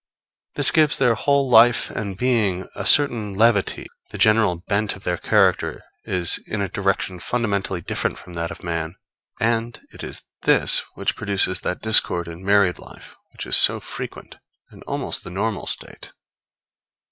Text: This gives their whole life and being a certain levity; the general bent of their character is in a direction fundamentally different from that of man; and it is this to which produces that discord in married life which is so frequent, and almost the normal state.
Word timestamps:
This 0.55 0.71
gives 0.71 0.97
their 0.97 1.13
whole 1.13 1.47
life 1.47 1.91
and 1.91 2.17
being 2.17 2.67
a 2.73 2.87
certain 2.87 3.33
levity; 3.33 3.85
the 4.09 4.17
general 4.17 4.63
bent 4.67 4.95
of 4.95 5.03
their 5.03 5.19
character 5.19 5.83
is 6.05 6.39
in 6.47 6.59
a 6.59 6.67
direction 6.67 7.19
fundamentally 7.19 7.81
different 7.81 8.17
from 8.17 8.33
that 8.33 8.49
of 8.49 8.63
man; 8.63 8.95
and 9.39 9.79
it 9.93 10.03
is 10.03 10.23
this 10.41 10.77
to 10.79 10.83
which 10.95 11.15
produces 11.15 11.59
that 11.59 11.83
discord 11.83 12.27
in 12.27 12.43
married 12.43 12.79
life 12.79 13.15
which 13.31 13.45
is 13.45 13.55
so 13.55 13.79
frequent, 13.79 14.37
and 14.71 14.81
almost 14.87 15.23
the 15.23 15.29
normal 15.29 15.67
state. 15.67 16.11